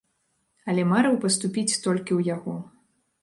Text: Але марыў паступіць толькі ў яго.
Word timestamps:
Але 0.71 0.85
марыў 0.93 1.17
паступіць 1.27 1.79
толькі 1.85 2.11
ў 2.19 2.33
яго. 2.35 2.57